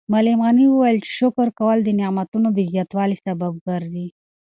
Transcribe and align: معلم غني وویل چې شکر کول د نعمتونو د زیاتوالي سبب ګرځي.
معلم 0.11 0.39
غني 0.45 0.65
وویل 0.69 0.97
چې 1.05 1.11
شکر 1.19 1.47
کول 1.59 1.77
د 1.83 1.89
نعمتونو 1.99 2.47
د 2.57 2.59
زیاتوالي 2.71 3.17
سبب 3.25 3.53
ګرځي. 3.67 4.07